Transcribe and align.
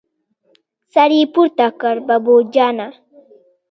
سر 0.93 1.11
يې 1.17 1.23
پورته 1.33 1.65
کړ: 1.79 1.95
بابو 2.07 2.35
جانه! 2.53 2.87